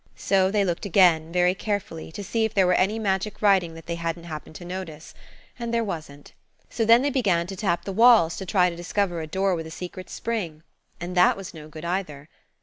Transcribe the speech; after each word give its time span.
So 0.15 0.49
they 0.49 0.65
looked 0.65 0.87
again, 0.87 1.31
very 1.31 1.53
carefully, 1.53 2.11
to 2.13 2.23
see 2.23 2.43
if 2.43 2.55
there 2.55 2.65
were 2.65 2.73
any 2.73 2.97
magic 2.97 3.39
writing 3.39 3.75
that 3.75 3.85
they 3.85 3.93
hadn't 3.93 4.23
happened 4.23 4.55
to 4.55 4.65
notice. 4.65 5.13
And 5.59 5.71
there 5.71 5.83
wasn't. 5.83 6.33
So 6.71 6.85
then 6.85 7.03
they 7.03 7.11
began 7.11 7.45
to 7.45 7.55
tap 7.55 7.85
the 7.85 7.93
walls 7.93 8.35
to 8.37 8.45
try 8.47 8.65
and 8.65 8.75
discover 8.75 9.21
a 9.21 9.27
door 9.27 9.53
with 9.53 9.67
a 9.67 9.69
secret 9.69 10.09
spring. 10.09 10.63
And 10.99 11.15
that 11.15 11.37
was 11.37 11.53
no 11.53 11.67
good 11.67 11.85
either. 11.85 12.29